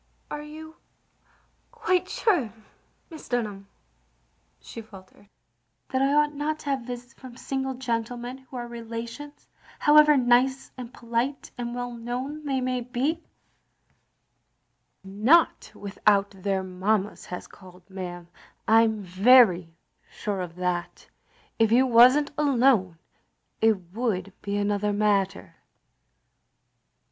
"Are 0.31 0.41
you 0.41 0.77
quite 1.69 2.09
sure, 2.09 2.51
Mrs. 3.11 3.29
Dunham,*' 3.29 3.67
she 4.59 4.81
fal 4.81 5.03
tered," 5.03 5.29
that 5.91 6.01
I 6.01 6.11
ought 6.11 6.33
not 6.33 6.57
to 6.61 6.71
have 6.71 6.87
visits 6.87 7.13
from 7.13 7.37
single 7.37 7.75
gentlemen, 7.75 8.39
who 8.39 8.55
are 8.57 8.67
relations— 8.67 9.47
^however 9.83 10.19
nice 10.19 10.71
and 10.75 10.91
polite, 10.91 11.51
and 11.55 11.75
well 11.75 11.91
known 11.93 12.43
they 12.45 12.59
may 12.61 12.81
be?" 12.81 13.13
I30 13.13 13.13
THE 13.13 15.07
LONELY 15.07 15.13
LADY" 15.19 15.23
Not 15.33 15.71
without 15.75 16.31
their 16.31 16.63
mammas 16.63 17.25
has 17.27 17.45
called, 17.45 17.87
ma'am. 17.87 18.27
I 18.67 18.81
'm 18.85 19.03
very 19.03 19.75
sure 20.09 20.41
of 20.41 20.55
that. 20.55 21.07
If 21.59 21.71
you 21.71 21.85
was 21.85 22.17
n't 22.17 22.31
alone 22.39 22.97
it 23.61 23.91
would 23.93 24.33
be 24.41 24.57
another 24.57 24.93
matter. 24.93 25.57